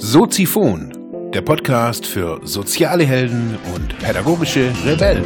[0.00, 5.24] Soziphon, der Podcast für soziale Helden und pädagogische Rebellen.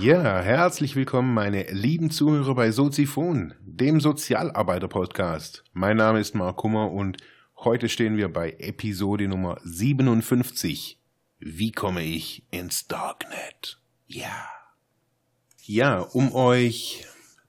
[0.00, 5.64] Ja, herzlich willkommen, meine lieben Zuhörer bei Soziphon, dem Sozialarbeiter-Podcast.
[5.74, 7.18] Mein Name ist Mark Kummer und
[7.58, 11.01] heute stehen wir bei Episode Nummer 57.
[11.44, 13.80] Wie komme ich ins Darknet?
[14.06, 14.46] Ja.
[15.64, 17.04] Ja, um euch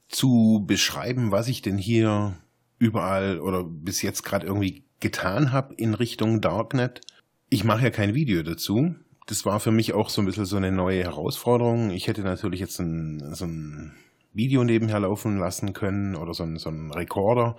[0.08, 2.36] zu beschreiben, was ich denn hier
[2.80, 7.02] überall oder bis jetzt gerade irgendwie getan habe in Richtung Darknet.
[7.50, 8.96] Ich mache ja kein Video dazu.
[9.28, 11.92] Das war für mich auch so ein bisschen so eine neue Herausforderung.
[11.92, 13.94] Ich hätte natürlich jetzt ein, so ein
[14.34, 17.56] Video nebenher laufen lassen können oder so ein, so ein Recorder,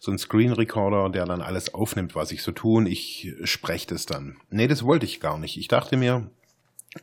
[0.00, 3.86] so ein Screen Recorder, der dann alles aufnimmt, was ich so tue und ich spreche
[3.88, 4.36] das dann.
[4.50, 5.56] Nee, das wollte ich gar nicht.
[5.56, 6.30] Ich dachte mir,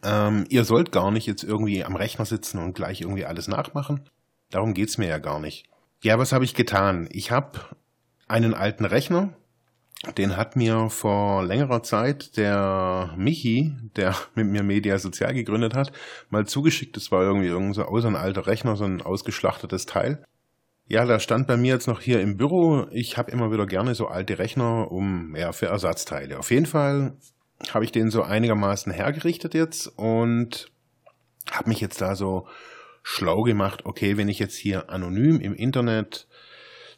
[0.03, 4.09] ähm, ihr sollt gar nicht jetzt irgendwie am Rechner sitzen und gleich irgendwie alles nachmachen.
[4.51, 5.65] Darum geht's mir ja gar nicht.
[6.03, 7.07] Ja, was habe ich getan?
[7.11, 7.59] Ich habe
[8.27, 9.33] einen alten Rechner,
[10.17, 15.91] den hat mir vor längerer Zeit der Michi, der mit mir Media Sozial gegründet hat,
[16.29, 16.95] mal zugeschickt.
[16.95, 20.23] Das war irgendwie irgend so aus ein alter Rechner, so ein ausgeschlachtetes Teil.
[20.87, 22.87] Ja, da stand bei mir jetzt noch hier im Büro.
[22.91, 26.39] Ich habe immer wieder gerne so alte Rechner um ja für Ersatzteile.
[26.39, 27.13] Auf jeden Fall
[27.71, 30.71] habe ich den so einigermaßen hergerichtet jetzt und
[31.51, 32.47] habe mich jetzt da so
[33.03, 36.27] schlau gemacht, okay, wenn ich jetzt hier anonym im Internet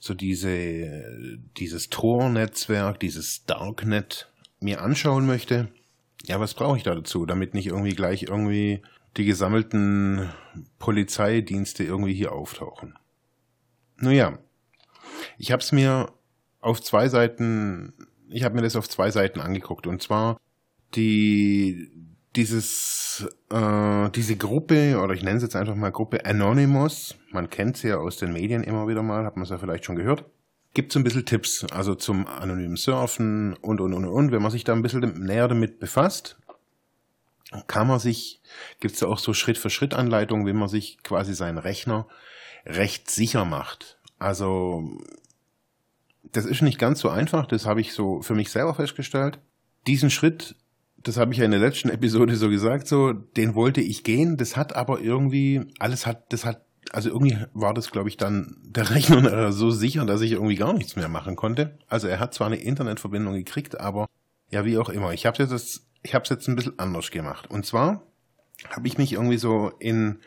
[0.02, 5.68] so diese, dieses Tor-Netzwerk, dieses Darknet mir anschauen möchte,
[6.24, 8.82] ja, was brauche ich da dazu, damit nicht irgendwie gleich irgendwie
[9.16, 10.34] die gesammelten
[10.80, 12.98] Polizeidienste irgendwie hier auftauchen.
[13.98, 14.40] Naja,
[15.38, 16.12] ich habe es mir
[16.62, 17.94] auf zwei Seiten,
[18.28, 20.40] ich habe mir das auf zwei Seiten angeguckt und zwar
[20.96, 21.92] die
[22.36, 27.78] dieses, äh, diese Gruppe, oder ich nenne es jetzt einfach mal Gruppe Anonymous, man kennt
[27.78, 30.26] sie ja aus den Medien immer wieder mal, hat man es ja vielleicht schon gehört,
[30.74, 34.32] gibt so ein bisschen Tipps, also zum anonymen Surfen und, und, und, und.
[34.32, 36.38] Wenn man sich da ein bisschen näher damit befasst,
[37.68, 38.42] kann man sich,
[38.80, 42.08] gibt es ja auch so Schritt-für-Schritt-Anleitungen, wie man sich quasi seinen Rechner
[42.66, 44.00] recht sicher macht.
[44.20, 44.98] Also,
[46.24, 49.40] das ist nicht ganz so einfach, das habe ich so für mich selber festgestellt.
[49.88, 50.56] Diesen Schritt
[51.04, 54.38] das habe ich ja in der letzten Episode so gesagt, so, den wollte ich gehen,
[54.38, 58.58] das hat aber irgendwie, alles hat, das hat, also irgendwie war das, glaube ich, dann
[58.64, 61.78] der Rechner so sicher, dass ich irgendwie gar nichts mehr machen konnte.
[61.88, 64.08] Also er hat zwar eine Internetverbindung gekriegt, aber
[64.50, 65.14] ja, wie auch immer.
[65.14, 67.50] Ich habe jetzt, ich habe jetzt ein bisschen anders gemacht.
[67.50, 68.04] Und zwar
[68.70, 70.20] habe ich mich irgendwie so in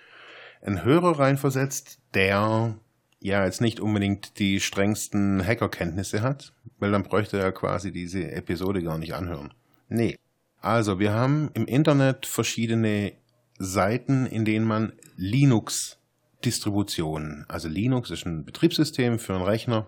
[0.62, 2.76] einen Hörer reinversetzt, der
[3.20, 8.82] ja jetzt nicht unbedingt die strengsten Hackerkenntnisse hat, weil dann bräuchte er quasi diese Episode
[8.82, 9.52] gar nicht anhören.
[9.88, 10.18] Nee,
[10.64, 13.12] also, wir haben im Internet verschiedene
[13.58, 19.86] Seiten, in denen man Linux-Distributionen, also Linux ist ein Betriebssystem für einen Rechner,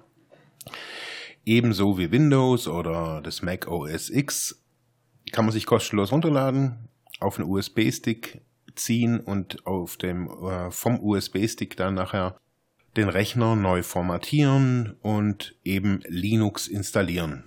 [1.46, 4.62] ebenso wie Windows oder das Mac OS X,
[5.32, 8.42] kann man sich kostenlos runterladen, auf einen USB-Stick
[8.74, 12.36] ziehen und auf dem, äh, vom USB-Stick dann nachher
[12.98, 17.44] den Rechner neu formatieren und eben Linux installieren.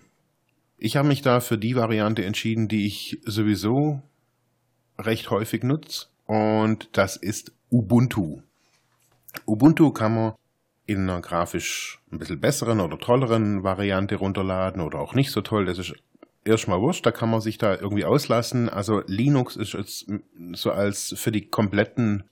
[0.81, 4.01] Ich habe mich da für die Variante entschieden, die ich sowieso
[4.97, 6.07] recht häufig nutze.
[6.25, 8.41] Und das ist Ubuntu.
[9.45, 10.33] Ubuntu kann man
[10.85, 15.65] in einer grafisch ein bisschen besseren oder tolleren Variante runterladen oder auch nicht so toll.
[15.65, 15.93] Das ist
[16.45, 18.69] erstmal wurscht, da kann man sich da irgendwie auslassen.
[18.69, 20.05] Also Linux ist jetzt
[20.53, 22.23] so als für die kompletten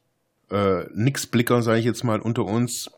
[0.50, 2.90] äh, Nix-Blicker, sage ich jetzt mal, unter uns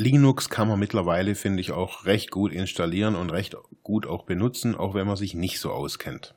[0.00, 4.74] Linux kann man mittlerweile, finde ich, auch recht gut installieren und recht gut auch benutzen,
[4.74, 6.34] auch wenn man sich nicht so auskennt.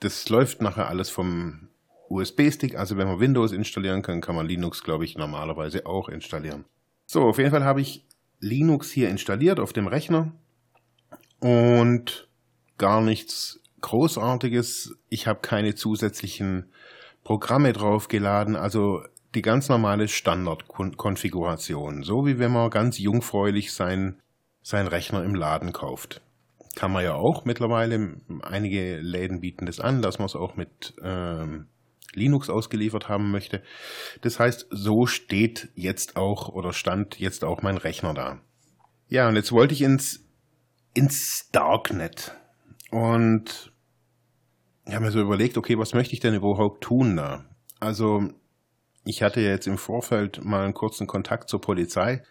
[0.00, 1.68] Das läuft nachher alles vom
[2.08, 6.64] USB-Stick, also wenn man Windows installieren kann, kann man Linux, glaube ich, normalerweise auch installieren.
[7.06, 8.04] So, auf jeden Fall habe ich
[8.40, 10.32] Linux hier installiert auf dem Rechner
[11.38, 12.28] und
[12.78, 14.98] gar nichts Großartiges.
[15.08, 16.72] Ich habe keine zusätzlichen
[17.22, 19.04] Programme draufgeladen, also
[19.34, 24.20] die ganz normale Standardkonfiguration, so wie wenn man ganz jungfräulich sein,
[24.62, 26.20] sein Rechner im Laden kauft.
[26.76, 30.94] Kann man ja auch mittlerweile, einige Läden bieten das an, dass man es auch mit
[31.02, 31.66] ähm,
[32.14, 33.62] Linux ausgeliefert haben möchte.
[34.20, 38.40] Das heißt, so steht jetzt auch oder stand jetzt auch mein Rechner da.
[39.08, 40.24] Ja, und jetzt wollte ich ins,
[40.94, 42.36] ins Darknet.
[42.90, 43.72] Und
[44.86, 47.44] ich habe mir so überlegt, okay, was möchte ich denn überhaupt tun da?
[47.78, 48.30] Also
[49.04, 52.22] ich hatte jetzt im Vorfeld mal einen kurzen Kontakt zur Polizei.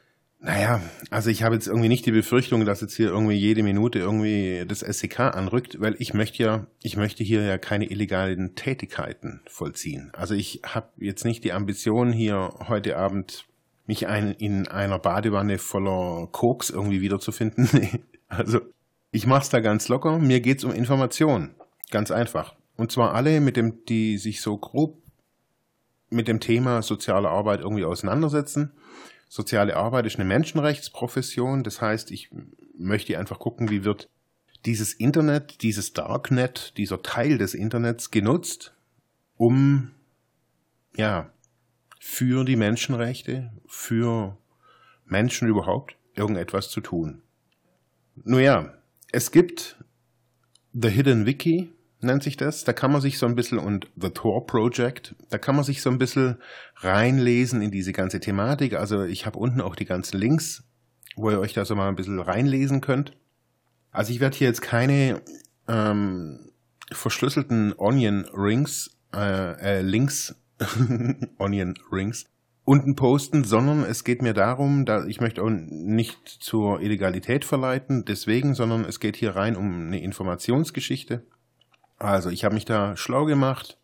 [0.42, 4.00] Naja, also ich habe jetzt irgendwie nicht die Befürchtung, dass jetzt hier irgendwie jede Minute
[4.00, 9.42] irgendwie das SEK anrückt, weil ich möchte ja, ich möchte hier ja keine illegalen Tätigkeiten
[9.48, 10.12] vollziehen.
[10.13, 13.48] Also ich habe jetzt nicht die Ambition, hier heute Abend
[13.86, 18.04] mich ein, in einer Badewanne voller Koks irgendwie wiederzufinden.
[18.31, 18.60] Also
[19.10, 20.19] ich mach's da ganz locker.
[20.19, 21.56] Mir geht's um Information.
[21.89, 22.54] Ganz einfach.
[22.77, 25.01] Und zwar alle, mit dem, die sich so grob
[26.10, 28.74] mit dem Thema soziale Arbeit irgendwie auseinandersetzen
[29.32, 31.64] Soziale Arbeit ist eine Menschenrechtsprofession.
[31.64, 32.32] Das heißt, ich
[32.76, 34.10] möchte einfach gucken, wie wird
[34.66, 38.74] dieses Internet, dieses Darknet, dieser Teil des Internets genutzt,
[39.38, 39.92] um
[40.98, 41.32] ja
[42.00, 44.36] für die Menschenrechte, für
[45.06, 47.22] Menschen überhaupt irgendetwas zu tun.
[48.16, 48.74] Nun ja,
[49.12, 49.78] es gibt
[50.74, 52.63] The Hidden Wiki, nennt sich das.
[52.63, 55.81] Da kann man sich so ein bisschen, und The Tor Project, da kann man sich
[55.81, 56.38] so ein bisschen
[56.78, 58.74] reinlesen in diese ganze Thematik.
[58.74, 60.63] Also ich habe unten auch die ganzen Links,
[61.16, 63.13] wo ihr euch da so mal ein bisschen reinlesen könnt.
[63.92, 65.22] Also ich werde hier jetzt keine
[65.68, 66.51] ähm,
[66.92, 70.36] verschlüsselten Onion Rings, äh, äh, Links,
[71.38, 72.25] Onion Rings,
[72.66, 78.06] unten posten, sondern es geht mir darum, da ich möchte auch nicht zur Illegalität verleiten,
[78.06, 81.24] deswegen, sondern es geht hier rein um eine Informationsgeschichte.
[82.00, 83.78] Also ich habe mich da schlau gemacht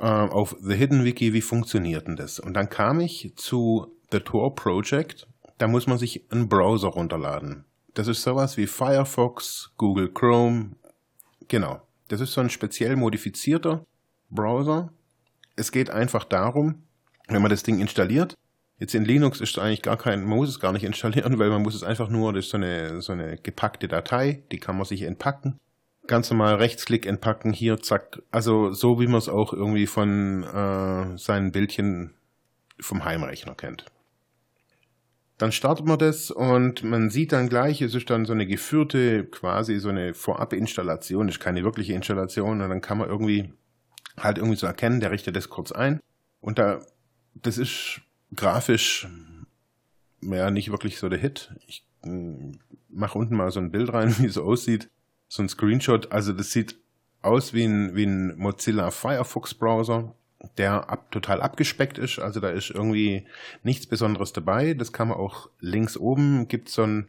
[0.00, 2.40] äh, auf The Hidden Wiki, wie funktioniert denn das?
[2.40, 5.28] Und dann kam ich zu The Tor Project.
[5.58, 7.64] Da muss man sich einen Browser runterladen.
[7.94, 10.76] Das ist sowas wie Firefox, Google Chrome.
[11.48, 11.82] Genau.
[12.08, 13.84] Das ist so ein speziell modifizierter
[14.30, 14.92] Browser.
[15.56, 16.82] Es geht einfach darum,
[17.26, 18.34] wenn man das Ding installiert,
[18.80, 21.50] Jetzt in Linux ist es eigentlich gar kein, man muss es gar nicht installieren, weil
[21.50, 24.76] man muss es einfach nur, das ist so eine, so eine gepackte Datei, die kann
[24.76, 25.58] man sich entpacken
[26.08, 28.22] ganz normal Rechtsklick entpacken, hier, zack.
[28.30, 32.14] Also so wie man es auch irgendwie von äh, seinen Bildchen
[32.80, 33.84] vom Heimrechner kennt.
[35.36, 39.24] Dann startet man das und man sieht dann gleich, es ist dann so eine geführte,
[39.24, 43.52] quasi so eine Vorabinstallation, ist keine wirkliche Installation und dann kann man irgendwie
[44.16, 46.00] halt irgendwie so erkennen, der richtet das kurz ein
[46.40, 46.80] und da,
[47.34, 48.00] das ist
[48.34, 49.06] grafisch
[50.20, 51.54] ja nicht wirklich so der Hit.
[51.68, 52.50] Ich mm,
[52.88, 54.88] mache unten mal so ein Bild rein, wie es aussieht
[55.28, 56.12] so ein Screenshot.
[56.12, 56.76] Also das sieht
[57.22, 60.14] aus wie ein, wie ein Mozilla Firefox Browser,
[60.56, 62.18] der ab, total abgespeckt ist.
[62.18, 63.26] Also da ist irgendwie
[63.62, 64.74] nichts Besonderes dabei.
[64.74, 67.08] Das kann man auch links oben gibt so ein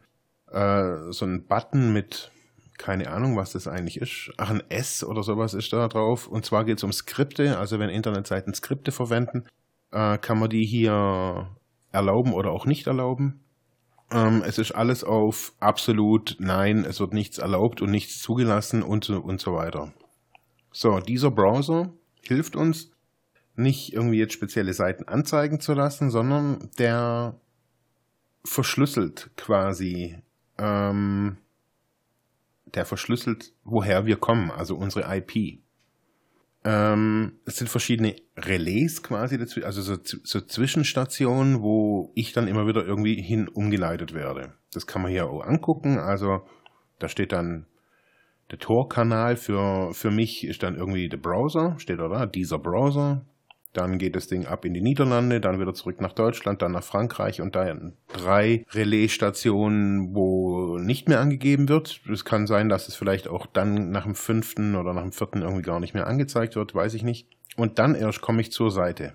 [0.50, 2.30] äh, so ein Button mit
[2.76, 4.32] keine Ahnung, was das eigentlich ist.
[4.38, 6.26] Ach, ein S oder sowas ist da drauf.
[6.26, 7.58] Und zwar geht es um Skripte.
[7.58, 9.44] Also wenn Internetseiten Skripte verwenden,
[9.92, 11.50] äh, kann man die hier
[11.92, 13.44] erlauben oder auch nicht erlauben.
[14.12, 19.04] Ähm, es ist alles auf absolut nein, es wird nichts erlaubt und nichts zugelassen und
[19.04, 19.92] so, und so weiter.
[20.72, 21.92] So, dieser Browser
[22.22, 22.90] hilft uns,
[23.56, 27.38] nicht irgendwie jetzt spezielle Seiten anzeigen zu lassen, sondern der
[28.44, 30.18] verschlüsselt quasi,
[30.58, 31.36] ähm,
[32.66, 35.60] der verschlüsselt, woher wir kommen, also unsere IP.
[36.62, 42.84] Ähm, es sind verschiedene Relais quasi, also so, so, Zwischenstationen, wo ich dann immer wieder
[42.84, 44.54] irgendwie hin umgeleitet werde.
[44.72, 45.98] Das kann man hier auch angucken.
[45.98, 46.42] Also
[46.98, 47.66] da steht dann
[48.50, 53.24] der Tor-Kanal für, für mich ist dann irgendwie der Browser, steht da, dieser Browser.
[53.72, 56.82] Dann geht das Ding ab in die Niederlande, dann wieder zurück nach Deutschland, dann nach
[56.82, 62.00] Frankreich und dann drei Relaisstationen, wo nicht mehr angegeben wird.
[62.12, 65.42] Es kann sein, dass es vielleicht auch dann nach dem fünften oder nach dem vierten
[65.42, 67.28] irgendwie gar nicht mehr angezeigt wird, weiß ich nicht.
[67.56, 69.14] Und dann erst komme ich zur Seite.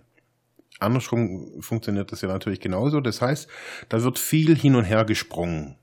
[0.80, 3.02] Andersrum funktioniert das ja natürlich genauso.
[3.02, 3.50] Das heißt,
[3.90, 5.78] da wird viel hin und her gesprungen.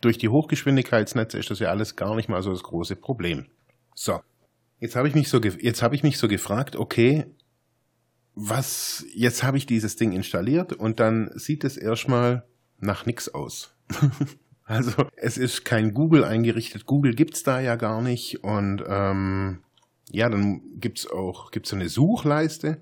[0.00, 3.46] Durch die Hochgeschwindigkeitsnetze ist das ja alles gar nicht mal so das große Problem.
[3.94, 4.20] So.
[4.78, 7.26] Jetzt habe ich mich so, jetzt habe ich mich so gefragt, okay,
[8.40, 12.44] was, jetzt habe ich dieses Ding installiert und dann sieht es erstmal
[12.78, 13.74] nach nichts aus.
[14.64, 16.86] also es ist kein Google eingerichtet.
[16.86, 18.42] Google gibt's da ja gar nicht.
[18.42, 19.58] Und ähm,
[20.10, 22.80] ja, dann gibt's auch gibt's eine Suchleiste.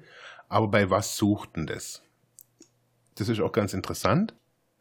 [0.48, 2.02] Aber bei was sucht denn das?
[3.16, 4.34] Das ist auch ganz interessant.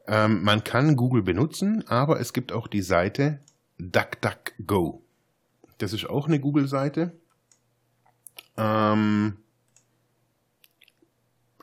[0.08, 3.40] Ähm, man kann Google benutzen, aber es gibt auch die Seite
[3.80, 5.02] DuckDuckGo.
[5.80, 7.14] Das ist auch eine Google-Seite.
[8.58, 9.38] Ähm,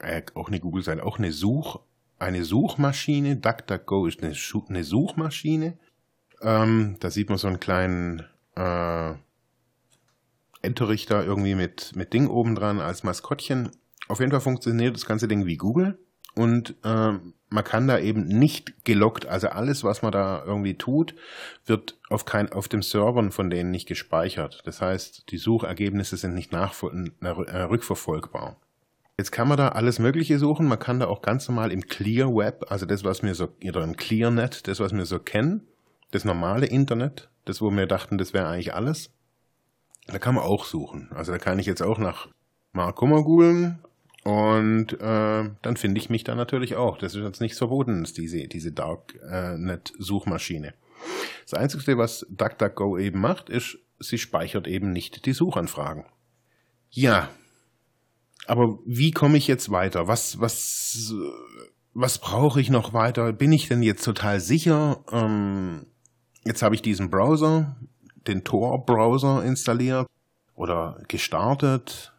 [0.05, 1.81] äh, auch eine Google-Seite, auch eine Such,
[2.19, 3.37] eine Suchmaschine.
[3.37, 4.35] DuckDuckGo ist eine,
[4.69, 5.79] eine Suchmaschine.
[6.43, 8.23] Ähm, da sieht man so einen kleinen
[8.57, 9.15] äh,
[10.63, 13.71] Enterichter irgendwie mit, mit Ding oben dran als Maskottchen.
[14.09, 15.99] Auf jeden Fall funktioniert das ganze Ding wie Google
[16.35, 17.13] und äh,
[17.55, 21.15] man kann da eben nicht gelockt, also alles, was man da irgendwie tut,
[21.65, 24.63] wird auf kein, auf dem Servern von denen nicht gespeichert.
[24.65, 28.57] Das heißt, die Suchergebnisse sind nicht nachvoll, äh, rückverfolgbar.
[29.17, 30.67] Jetzt kann man da alles Mögliche suchen.
[30.67, 33.85] Man kann da auch ganz normal im Clear Web, also das, was wir so, oder
[33.85, 35.69] im ClearNet, das, was wir so kennen,
[36.11, 39.11] das normale Internet, das, wo wir dachten, das wäre eigentlich alles,
[40.09, 41.11] da kann man auch suchen.
[41.15, 42.29] Also da kann ich jetzt auch nach
[42.73, 43.79] Mark Hummer googeln
[44.25, 46.99] und äh, dann finde ich mich da natürlich auch.
[46.99, 50.75] Das ist jetzt nichts Verbotenes, diese, diese Darknet-Suchmaschine.
[51.43, 56.05] Das Einzige, was DuckDuckGo eben macht, ist, sie speichert eben nicht die Suchanfragen.
[56.91, 57.29] Ja,
[58.47, 60.09] aber wie komme ich jetzt weiter?
[60.09, 61.15] Was, was,
[61.93, 63.33] was brauche ich noch weiter?
[63.33, 65.05] Bin ich denn jetzt total sicher?
[65.13, 65.87] Ähm,
[66.45, 67.77] jetzt habe ich diesen Browser,
[68.27, 70.07] den Tor-Browser installiert
[70.55, 72.15] oder gestartet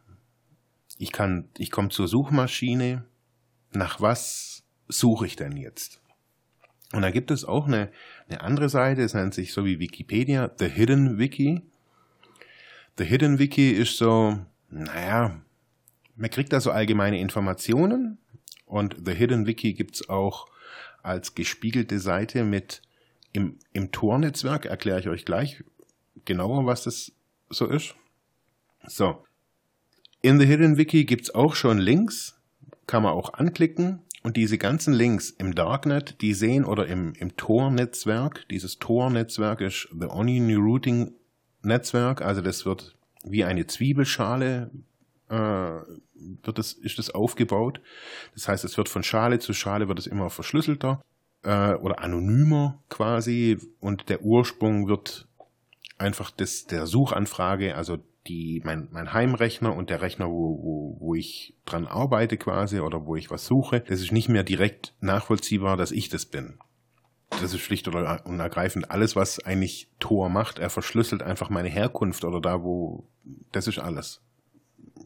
[0.98, 3.06] ich kann, ich komme zur Suchmaschine.
[3.72, 6.02] Nach was suche ich denn jetzt?
[6.94, 7.92] Und da gibt es auch eine,
[8.30, 11.62] eine andere Seite, es nennt sich so wie Wikipedia, The Hidden Wiki.
[12.98, 14.40] The Hidden Wiki ist so,
[14.70, 15.42] naja,
[16.16, 18.18] man kriegt da so allgemeine Informationen
[18.66, 20.48] und The Hidden Wiki gibt's auch
[21.04, 22.82] als gespiegelte Seite mit
[23.34, 25.64] im, im Tor-Netzwerk, erkläre ich euch gleich
[26.24, 27.12] genauer, was das
[27.50, 27.96] so ist.
[28.88, 29.24] So,
[30.22, 32.40] in The Hidden Wiki gibt es auch schon Links,
[32.88, 34.02] kann man auch anklicken.
[34.24, 39.88] Und diese ganzen Links im Darknet, die sehen oder im, im Tor-Netzwerk, dieses Tor-Netzwerk ist
[39.92, 41.14] The Onion Routing
[41.62, 44.72] Netzwerk, also das wird wie eine Zwiebelschale
[45.30, 47.82] wird es, ist es aufgebaut.
[48.34, 51.02] Das heißt, es wird von Schale zu Schale wird es immer verschlüsselter
[51.44, 55.28] äh, oder anonymer quasi und der Ursprung wird
[55.98, 61.16] einfach des, der Suchanfrage, also die, mein, mein Heimrechner und der Rechner, wo, wo, wo
[61.16, 65.78] ich dran arbeite quasi oder wo ich was suche, das ist nicht mehr direkt nachvollziehbar,
[65.78, 66.58] dass ich das bin.
[67.30, 70.60] Das ist schlicht und ergreifend alles, was eigentlich Tor macht.
[70.60, 73.08] Er verschlüsselt einfach meine Herkunft oder da, wo,
[73.52, 74.22] das ist alles.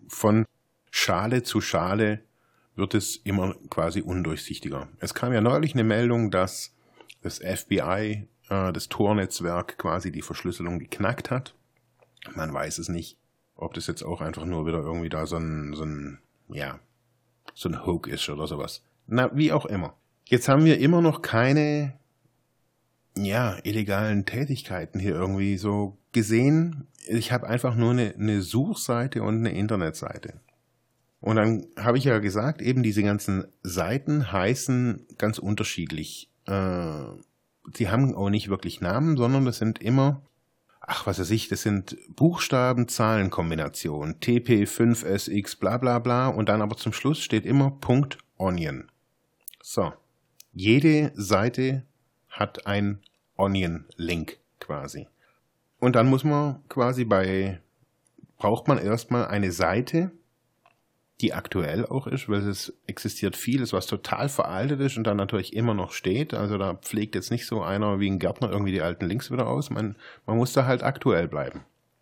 [0.07, 0.45] Von
[0.91, 2.21] Schale zu Schale
[2.75, 4.87] wird es immer quasi undurchsichtiger.
[4.99, 6.73] Es kam ja neulich eine Meldung, dass
[7.21, 11.53] das FBI, äh, das Tor-Netzwerk quasi die Verschlüsselung geknackt hat.
[12.35, 13.17] Man weiß es nicht,
[13.55, 16.79] ob das jetzt auch einfach nur wieder irgendwie da so ein, so ein, ja,
[17.53, 18.83] so ein Hook ist oder sowas.
[19.07, 19.95] Na, wie auch immer.
[20.25, 21.97] Jetzt haben wir immer noch keine,
[23.17, 26.87] ja, illegalen Tätigkeiten hier irgendwie so gesehen.
[27.07, 30.39] Ich habe einfach nur eine, eine Suchseite und eine Internetseite.
[31.21, 36.29] Und dann habe ich ja gesagt, eben diese ganzen Seiten heißen ganz unterschiedlich.
[36.45, 40.23] Äh, haben auch nicht wirklich Namen, sondern das sind immer
[40.89, 46.93] ach, was weiß ich, das sind Buchstaben-Zahlen-Kombinationen, TP5SX, bla bla bla, und dann aber zum
[46.93, 48.89] Schluss steht immer Punkt Onion.
[49.61, 49.93] So.
[50.51, 51.85] Jede Seite
[52.27, 53.03] hat ein
[53.37, 55.07] Onion-Link quasi.
[55.79, 57.59] Und dann muss man quasi bei,
[58.37, 60.11] braucht man erstmal eine Seite,
[61.21, 65.53] die aktuell auch ist, weil es existiert vieles, was total veraltet ist und dann natürlich
[65.53, 66.33] immer noch steht.
[66.33, 69.47] Also da pflegt jetzt nicht so einer wie ein Gärtner irgendwie die alten Links wieder
[69.47, 69.69] aus.
[69.69, 69.95] Man,
[70.25, 71.61] man muss da halt aktuell bleiben.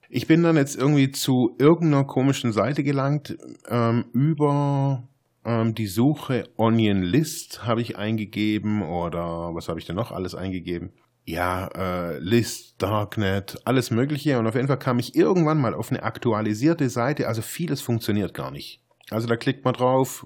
[0.10, 3.38] Ich bin dann jetzt irgendwie zu irgendeiner komischen Seite gelangt.
[3.68, 5.04] Ähm, über
[5.44, 10.36] ähm, die Suche Onion List habe ich eingegeben oder was habe ich denn noch alles
[10.36, 10.92] eingegeben?
[11.28, 14.40] Ja, äh, List, Darknet, alles Mögliche.
[14.40, 17.28] Und auf jeden Fall kam ich irgendwann mal auf eine aktualisierte Seite.
[17.28, 18.82] Also vieles funktioniert gar nicht.
[19.10, 20.26] Also da klickt man drauf,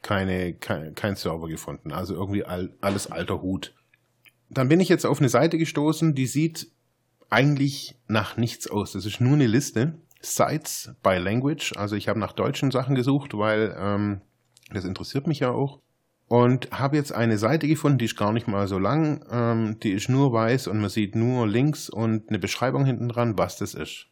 [0.00, 1.92] keine, kein, kein Server gefunden.
[1.92, 3.74] Also irgendwie all, alles alter Hut.
[4.48, 6.72] Dann bin ich jetzt auf eine Seite gestoßen, die sieht
[7.28, 8.92] eigentlich nach nichts aus.
[8.92, 9.98] Das ist nur eine Liste.
[10.22, 11.76] Sites by Language.
[11.76, 14.22] Also ich habe nach deutschen Sachen gesucht, weil ähm,
[14.72, 15.80] das interessiert mich ja auch.
[16.28, 19.24] Und habe jetzt eine Seite gefunden, die ist gar nicht mal so lang.
[19.30, 23.38] Ähm, die ist nur weiß und man sieht nur Links und eine Beschreibung hinten dran,
[23.38, 24.06] was das ist.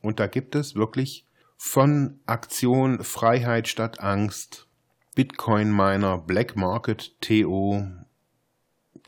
[0.00, 1.26] Und da gibt es wirklich
[1.58, 4.66] von Aktion Freiheit statt Angst,
[5.14, 7.86] Bitcoin Miner, Black Market TO,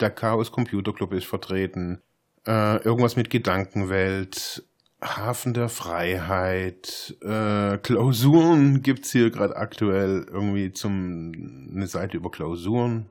[0.00, 2.02] der Chaos Computer Club ist vertreten,
[2.46, 4.64] äh, irgendwas mit Gedankenwelt,
[5.02, 11.32] Hafen der Freiheit, äh, Klausuren gibt's hier gerade aktuell irgendwie zum
[11.74, 13.10] eine Seite über Klausuren,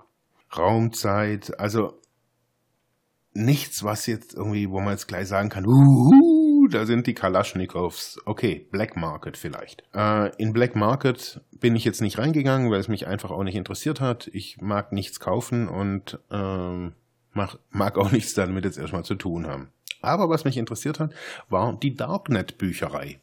[0.57, 1.99] Raumzeit, also
[3.33, 8.19] nichts, was jetzt irgendwie, wo man jetzt gleich sagen kann, uh, da sind die Kalaschnikows.
[8.25, 9.83] Okay, Black Market vielleicht.
[9.93, 13.55] Äh, in Black Market bin ich jetzt nicht reingegangen, weil es mich einfach auch nicht
[13.55, 14.29] interessiert hat.
[14.33, 16.93] Ich mag nichts kaufen und ähm,
[17.33, 19.71] mag, mag auch nichts damit jetzt erstmal zu tun haben.
[20.01, 21.13] Aber was mich interessiert hat,
[21.49, 23.19] war die Darknet-Bücherei.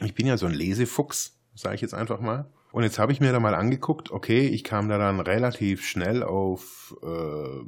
[0.00, 2.46] Ich bin ja so ein Lesefuchs, sage ich jetzt einfach mal.
[2.72, 6.22] Und jetzt habe ich mir da mal angeguckt, okay, ich kam da dann relativ schnell
[6.22, 7.62] auf, äh,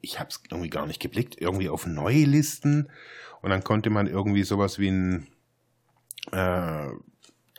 [0.00, 2.88] ich habe es irgendwie gar nicht geblickt, irgendwie auf neue Listen
[3.42, 5.26] und dann konnte man irgendwie sowas wie ein,
[6.32, 6.88] äh,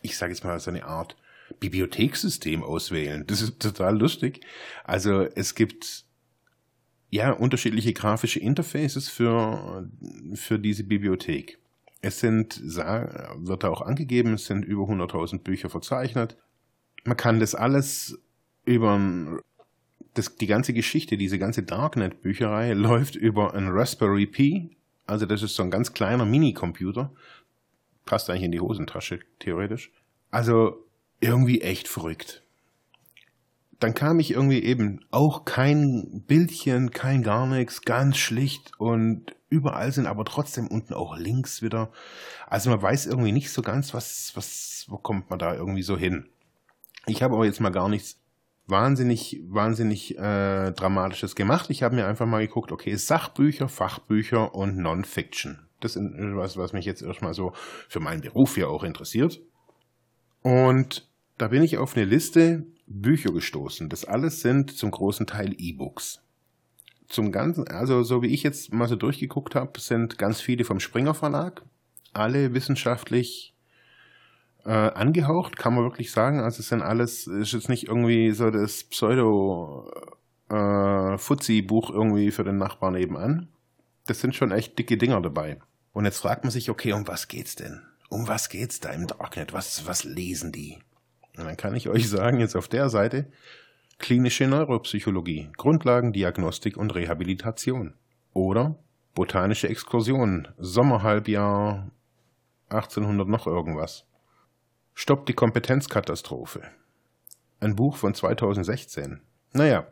[0.02, 1.18] ich sage jetzt mal so eine Art
[1.60, 3.26] Bibliothekssystem auswählen.
[3.28, 4.42] Das ist total lustig.
[4.84, 6.06] Also es gibt
[7.12, 9.88] ja unterschiedliche grafische Interfaces für,
[10.34, 11.60] für diese Bibliothek.
[12.02, 16.36] Es sind, wird da auch angegeben, es sind über 100.000 Bücher verzeichnet.
[17.04, 18.20] Man kann das alles
[18.66, 19.40] über
[20.14, 24.78] das, die ganze Geschichte, diese ganze Darknet-Bücherei läuft über ein Raspberry Pi.
[25.06, 27.14] Also das ist so ein ganz kleiner Minicomputer.
[28.06, 29.92] Passt eigentlich in die Hosentasche, theoretisch.
[30.32, 30.88] Also
[31.20, 32.41] irgendwie echt verrückt.
[33.82, 39.92] Dann kam ich irgendwie eben auch kein Bildchen, kein gar nichts, ganz schlicht und überall
[39.92, 41.92] sind aber trotzdem unten auch Links wieder.
[42.46, 45.98] Also man weiß irgendwie nicht so ganz, was, was, wo kommt man da irgendwie so
[45.98, 46.30] hin.
[47.08, 48.22] Ich habe aber jetzt mal gar nichts
[48.68, 51.72] wahnsinnig, wahnsinnig äh, Dramatisches gemacht.
[51.72, 55.58] Ich habe mir einfach mal geguckt, okay, Sachbücher, Fachbücher und Non-Fiction.
[55.80, 56.04] Das ist
[56.36, 57.54] was, was mich jetzt erstmal so
[57.90, 59.42] für meinen Beruf ja auch interessiert.
[60.44, 61.10] Und
[61.40, 63.90] da bin ich auf eine Liste Bücher gestoßen.
[63.90, 66.22] Das alles sind zum großen Teil E-Books.
[67.08, 70.80] Zum ganzen, also so wie ich jetzt mal so durchgeguckt habe, sind ganz viele vom
[70.80, 71.64] Springer Verlag,
[72.14, 73.54] alle wissenschaftlich
[74.66, 76.40] äh, angehaucht, kann man wirklich sagen.
[76.40, 79.92] Also es sind alles, ist jetzt nicht irgendwie so das Pseudo
[80.50, 83.50] äh, Fuzzi-Buch irgendwie für den Nachbarn nebenan.
[84.08, 85.60] Das sind schon echt dicke Dinger dabei.
[85.94, 87.82] Und jetzt fragt man sich, okay, um was geht's denn?
[88.10, 89.54] Um was geht's da im Darknet?
[89.54, 90.80] Was, was lesen die?
[91.38, 93.32] Und dann kann ich euch sagen, jetzt auf der Seite,
[94.00, 97.94] klinische Neuropsychologie, Grundlagen, Diagnostik und Rehabilitation.
[98.34, 98.76] Oder
[99.14, 101.92] botanische Exkursion, Sommerhalbjahr
[102.70, 104.06] 1800 noch irgendwas.
[104.94, 106.64] Stoppt die Kompetenzkatastrophe.
[107.60, 109.22] Ein Buch von 2016.
[109.54, 109.88] Naja,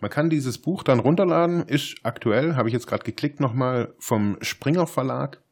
[0.00, 4.38] man kann dieses Buch dann runterladen, ist aktuell, habe ich jetzt gerade geklickt nochmal, vom
[4.40, 5.42] Springer Verlag,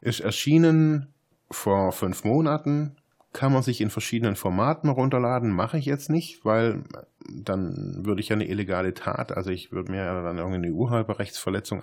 [0.00, 1.12] ist erschienen
[1.50, 2.96] vor fünf Monaten,
[3.32, 6.84] kann man sich in verschiedenen Formaten runterladen, mache ich jetzt nicht, weil
[7.28, 11.82] dann würde ich ja eine illegale Tat, also ich würde mir ja dann irgendeine Urheberrechtsverletzung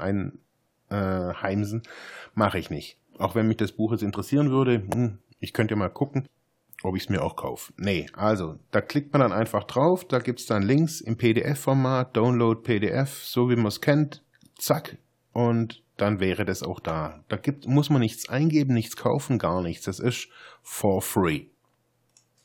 [0.90, 1.90] einheimsen, äh,
[2.36, 2.98] mache ich nicht.
[3.18, 6.28] Auch wenn mich das Buch jetzt interessieren würde, hm, ich könnte ja mal gucken,
[6.84, 7.74] ob ich es mir auch kaufe.
[7.78, 12.16] Nee, also, da klickt man dann einfach drauf, da gibt es dann Links im PDF-Format,
[12.16, 14.24] Download PDF, so wie man es kennt,
[14.58, 14.98] zack,
[15.34, 17.24] und dann wäre das auch da.
[17.28, 19.86] Da gibt, muss man nichts eingeben, nichts kaufen, gar nichts.
[19.86, 20.30] Das ist
[20.62, 21.46] for free.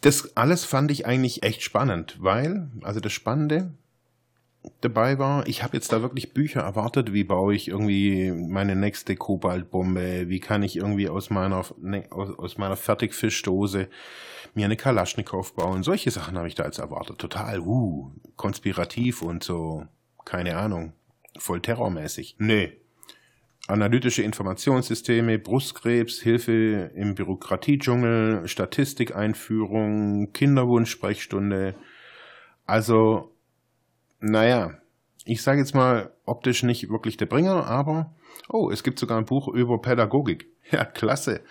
[0.01, 3.73] Das alles fand ich eigentlich echt spannend, weil, also das Spannende,
[4.81, 5.47] dabei war.
[5.47, 10.41] Ich habe jetzt da wirklich Bücher erwartet, wie baue ich irgendwie meine nächste Kobaltbombe, wie
[10.41, 13.89] kann ich irgendwie aus meiner, ne, aus, aus meiner Fertigfischdose
[14.55, 15.83] mir eine Kalaschnikow bauen.
[15.83, 17.19] Solche Sachen habe ich da jetzt erwartet.
[17.19, 19.87] Total, uh, konspirativ und so,
[20.25, 20.93] keine Ahnung,
[21.39, 22.37] voll terrormäßig.
[22.39, 22.81] Nee.
[23.67, 31.75] Analytische Informationssysteme, Brustkrebs, Hilfe im Bürokratiedschungel, Statistikeinführung, Kinderwunsch-Sprechstunde.
[32.67, 33.35] Also
[34.21, 34.75] naja,
[35.25, 38.15] ich sage jetzt mal optisch nicht wirklich der Bringer, aber
[38.49, 40.47] oh, es gibt sogar ein Buch über Pädagogik.
[40.71, 41.43] Ja, klasse.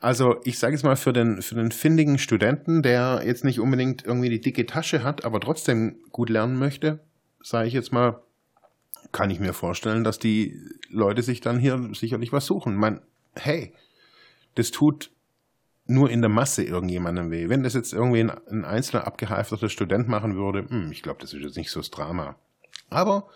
[0.00, 4.02] Also ich sage jetzt mal für den, für den findigen Studenten, der jetzt nicht unbedingt
[4.02, 7.00] irgendwie die dicke Tasche hat, aber trotzdem gut lernen möchte,
[7.42, 8.22] sage ich jetzt mal,
[9.12, 10.56] kann ich mir vorstellen, dass die
[10.88, 12.76] Leute sich dann hier sicherlich was suchen.
[12.76, 13.00] Man,
[13.34, 13.72] hey,
[14.54, 15.10] das tut
[15.86, 17.48] nur in der Masse irgendjemandem weh.
[17.48, 21.32] Wenn das jetzt irgendwie ein, ein einzelner abgehalfterter Student machen würde, hm, ich glaube, das
[21.32, 22.36] ist jetzt nicht so das Drama.
[22.88, 23.28] Aber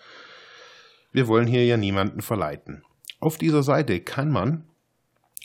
[1.12, 2.84] wir wollen hier ja niemanden verleiten.
[3.20, 4.64] Auf dieser Seite kann man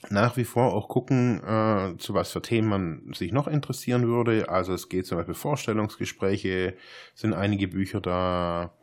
[0.09, 4.49] nach wie vor auch gucken, äh, zu was für Themen man sich noch interessieren würde.
[4.49, 6.75] Also es geht zum Beispiel Vorstellungsgespräche,
[7.15, 8.73] sind einige Bücher da,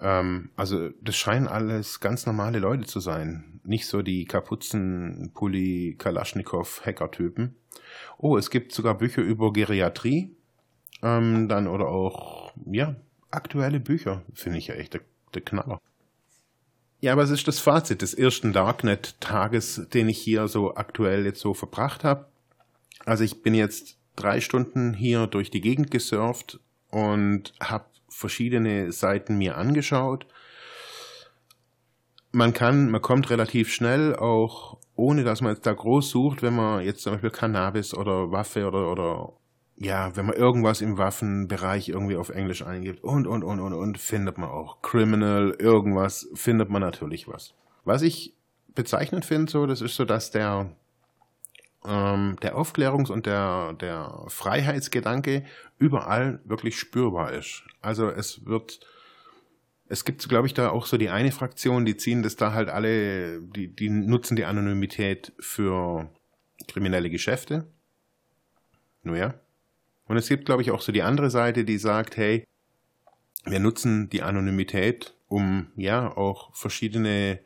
[0.00, 3.60] ähm, also das scheinen alles ganz normale Leute zu sein.
[3.64, 7.56] Nicht so die Kapuzen, Pulli, Kalaschnikow, Hacker-Typen.
[8.18, 10.34] Oh, es gibt sogar Bücher über Geriatrie.
[11.02, 12.96] Ähm, dann oder auch, ja,
[13.30, 14.22] aktuelle Bücher.
[14.34, 15.02] Finde ich ja echt der,
[15.34, 15.80] der Knaller.
[17.00, 21.54] Ja, was ist das Fazit des ersten Darknet-Tages, den ich hier so aktuell jetzt so
[21.54, 22.26] verbracht habe?
[23.06, 26.60] Also ich bin jetzt drei Stunden hier durch die Gegend gesurft
[26.90, 30.26] und habe verschiedene Seiten mir angeschaut.
[32.32, 36.54] Man kann, man kommt relativ schnell auch, ohne dass man jetzt da groß sucht, wenn
[36.54, 39.32] man jetzt zum Beispiel Cannabis oder Waffe oder, oder
[39.76, 43.98] ja, wenn man irgendwas im Waffenbereich irgendwie auf Englisch eingibt und, und, und, und, und,
[43.98, 47.54] findet man auch Criminal, irgendwas, findet man natürlich was.
[47.84, 48.36] Was ich
[48.74, 50.76] bezeichnend finde, so, das ist so, dass der,
[51.86, 55.44] ähm, der Aufklärungs- und der, der Freiheitsgedanke
[55.78, 57.62] überall wirklich spürbar ist.
[57.80, 58.80] Also es wird,
[59.88, 62.68] es gibt, glaube ich, da auch so die eine Fraktion, die ziehen das da halt
[62.68, 66.10] alle, die, die nutzen die Anonymität für
[66.68, 67.66] kriminelle Geschäfte.
[69.02, 69.34] Nur ja,
[70.06, 72.44] Und es gibt, glaube ich, auch so die andere Seite, die sagt, hey,
[73.46, 77.40] wir nutzen die Anonymität, um ja auch verschiedene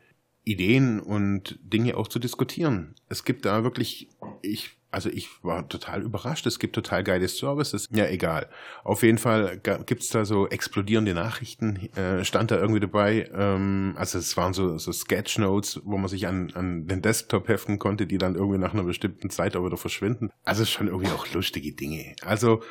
[0.45, 2.95] Ideen und Dinge auch zu diskutieren.
[3.09, 4.09] Es gibt da wirklich,
[4.41, 6.45] ich, also ich war total überrascht.
[6.45, 7.89] Es gibt total geile Services.
[7.91, 8.49] Ja, egal.
[8.83, 13.29] Auf jeden Fall gibt's da so explodierende Nachrichten, äh, stand da irgendwie dabei.
[13.33, 17.79] Ähm, also es waren so, so Sketchnotes, wo man sich an, an den Desktop heften
[17.79, 20.29] konnte, die dann irgendwie nach einer bestimmten Zeit auch wieder verschwinden.
[20.43, 22.15] Also schon irgendwie auch lustige Dinge.
[22.21, 22.61] Also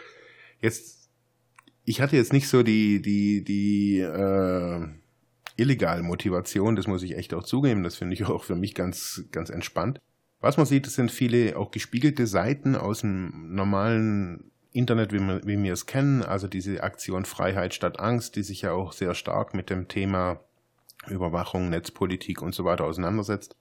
[0.60, 1.04] jetzt
[1.84, 4.88] ich hatte jetzt nicht so die, die, die äh,
[5.56, 9.24] illegale Motivation, das muss ich echt auch zugeben, das finde ich auch für mich ganz,
[9.30, 10.00] ganz entspannt.
[10.40, 15.40] Was man sieht, das sind viele auch gespiegelte Seiten aus dem normalen Internet, wie wir,
[15.46, 19.14] wie wir es kennen, also diese Aktion Freiheit statt Angst, die sich ja auch sehr
[19.14, 20.40] stark mit dem Thema
[21.08, 23.56] Überwachung, Netzpolitik und so weiter auseinandersetzt,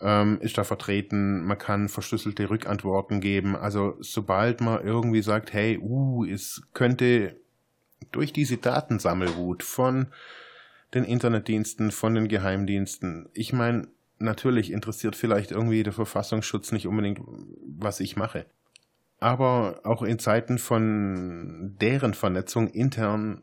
[0.00, 1.44] ähm, ist da vertreten.
[1.44, 3.56] Man kann verschlüsselte Rückantworten geben.
[3.56, 7.40] Also sobald man irgendwie sagt, hey, uh, es könnte
[8.12, 10.08] durch diese Datensammelwut von
[10.96, 17.20] den Internetdiensten, von den Geheimdiensten, ich meine, natürlich interessiert vielleicht irgendwie der Verfassungsschutz nicht unbedingt,
[17.78, 18.46] was ich mache.
[19.18, 23.42] Aber auch in Zeiten von deren Vernetzung intern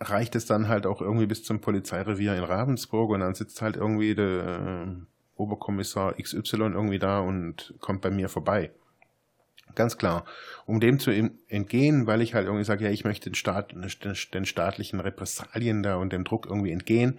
[0.00, 3.76] reicht es dann halt auch irgendwie bis zum Polizeirevier in Ravensburg und dann sitzt halt
[3.76, 8.70] irgendwie der äh, Oberkommissar XY irgendwie da und kommt bei mir vorbei.
[9.74, 10.24] Ganz klar.
[10.66, 13.74] Um dem zu entgehen, weil ich halt irgendwie sage, ja, ich möchte den, Staat,
[14.34, 17.18] den staatlichen Repressalien da und dem Druck irgendwie entgehen,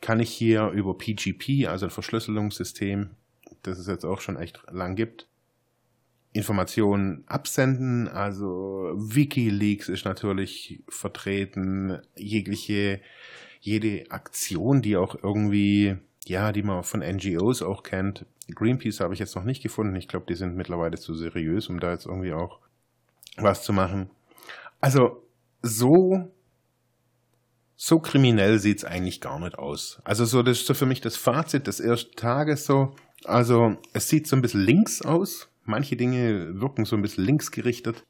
[0.00, 3.10] kann ich hier über PGP, also ein Verschlüsselungssystem,
[3.62, 5.28] das es jetzt auch schon echt lang gibt,
[6.32, 8.08] Informationen absenden.
[8.08, 13.00] Also Wikileaks ist natürlich vertreten, jegliche,
[13.60, 19.20] jede Aktion, die auch irgendwie, ja, die man von NGOs auch kennt, Greenpeace habe ich
[19.20, 19.96] jetzt noch nicht gefunden.
[19.96, 22.58] Ich glaube, die sind mittlerweile zu seriös, um da jetzt irgendwie auch
[23.36, 24.10] was zu machen.
[24.80, 25.22] Also
[25.62, 26.30] so
[27.76, 30.00] so kriminell sieht es eigentlich gar nicht aus.
[30.04, 32.94] Also so das ist so für mich das Fazit des ersten Tages so.
[33.24, 35.48] Also es sieht so ein bisschen links aus.
[35.64, 38.04] Manche Dinge wirken so ein bisschen links gerichtet.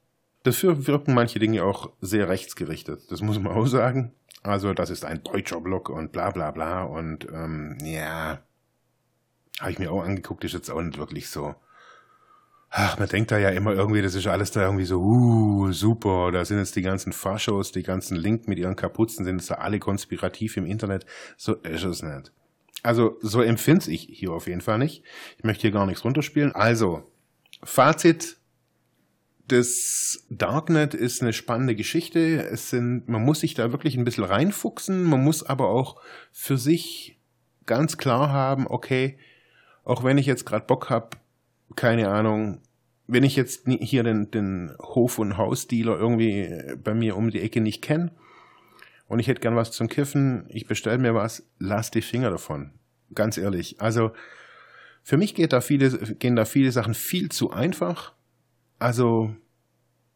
[0.45, 3.11] Dafür wirken manche Dinge auch sehr rechtsgerichtet.
[3.11, 4.13] Das muss man auch sagen.
[4.43, 8.41] Also das ist ein deutscher Block und bla bla bla und ähm, ja,
[9.61, 11.55] habe ich mir auch angeguckt, ist jetzt auch nicht wirklich so.
[12.75, 16.33] Ach, man denkt da ja immer irgendwie, das ist alles da irgendwie so, uh, super,
[16.33, 19.57] da sind jetzt die ganzen Faschos, die ganzen Link mit ihren Kapuzen, sind jetzt da
[19.57, 21.05] alle konspirativ im Internet.
[21.37, 22.33] So ist es nicht.
[22.83, 25.05] Also, so empfinde ich hier auf jeden Fall nicht.
[25.37, 26.53] Ich möchte hier gar nichts runterspielen.
[26.53, 27.03] Also,
[27.63, 28.39] Fazit.
[29.53, 32.43] Das Darknet ist eine spannende Geschichte.
[32.43, 35.05] Es sind, man muss sich da wirklich ein bisschen reinfuchsen.
[35.05, 37.19] Man muss aber auch für sich
[37.67, 39.19] ganz klar haben, okay,
[39.85, 41.19] auch wenn ich jetzt gerade Bock habe,
[41.77, 42.63] keine Ahnung,
[43.07, 47.61] wenn ich jetzt hier den, den Hof- und Hausdealer irgendwie bei mir um die Ecke
[47.61, 48.11] nicht kenne
[49.07, 52.73] und ich hätte gern was zum Kiffen, ich bestelle mir was, lass die Finger davon.
[53.15, 53.83] Ganz ehrlich.
[53.83, 54.13] Also
[55.03, 58.15] für mich geht da viele, gehen da viele Sachen viel zu einfach.
[58.79, 59.37] Also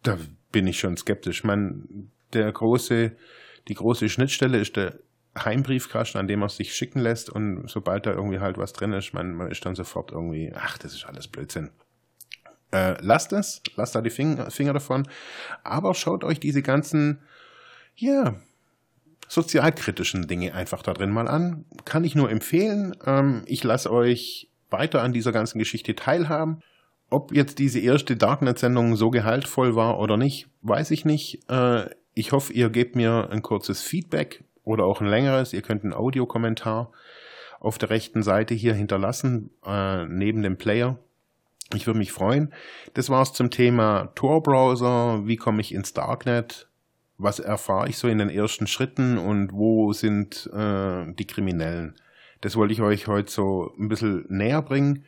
[0.02, 0.18] da
[0.52, 1.44] bin ich schon skeptisch.
[1.44, 3.16] Man, der große,
[3.68, 4.98] die große Schnittstelle ist der
[5.38, 9.12] Heimbriefkasten, an dem man sich schicken lässt und sobald da irgendwie halt was drin ist,
[9.12, 11.70] man, man ist dann sofort irgendwie, ach, das ist alles Blödsinn.
[12.72, 15.06] Äh, lasst es, lasst da die Finger, Finger davon,
[15.62, 17.20] aber schaut euch diese ganzen,
[17.94, 18.40] ja,
[19.28, 21.64] sozialkritischen Dinge einfach da drin mal an.
[21.84, 22.96] Kann ich nur empfehlen.
[23.04, 26.60] Ähm, ich lasse euch weiter an dieser ganzen Geschichte teilhaben.
[27.08, 31.48] Ob jetzt diese erste Darknet-Sendung so gehaltvoll war oder nicht, weiß ich nicht.
[31.48, 35.52] Äh, ich hoffe, ihr gebt mir ein kurzes Feedback oder auch ein längeres.
[35.52, 36.90] Ihr könnt einen Audiokommentar
[37.60, 40.98] auf der rechten Seite hier hinterlassen, äh, neben dem Player.
[41.74, 42.52] Ich würde mich freuen.
[42.94, 45.26] Das war's zum Thema Tor-Browser.
[45.26, 46.68] Wie komme ich ins Darknet?
[47.18, 51.94] Was erfahre ich so in den ersten Schritten und wo sind äh, die Kriminellen?
[52.40, 55.04] Das wollte ich euch heute so ein bisschen näher bringen.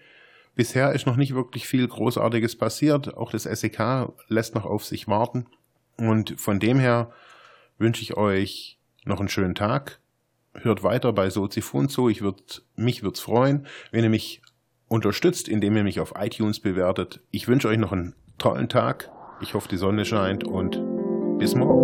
[0.58, 3.16] Bisher ist noch nicht wirklich viel Großartiges passiert.
[3.16, 5.46] Auch das SEK lässt noch auf sich warten.
[5.96, 7.12] Und von dem her
[7.78, 10.00] wünsche ich euch noch einen schönen Tag.
[10.54, 12.08] Hört weiter bei Soziphon zu.
[12.08, 14.42] Ich würd, mich würde es freuen, wenn ihr mich
[14.88, 17.20] unterstützt, indem ihr mich auf iTunes bewertet.
[17.30, 19.12] Ich wünsche euch noch einen tollen Tag.
[19.40, 20.82] Ich hoffe, die Sonne scheint und
[21.38, 21.77] bis morgen.